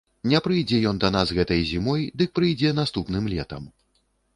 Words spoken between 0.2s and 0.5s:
Не